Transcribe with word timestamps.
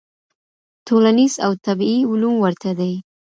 ټولنيز 0.87 1.33
او 1.45 1.51
طبيعي 1.65 2.01
علوم 2.11 2.35
ورته 2.43 2.69
دي. 2.79 2.93